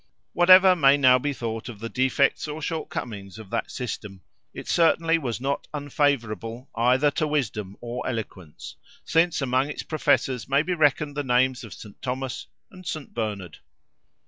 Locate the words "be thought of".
1.19-1.77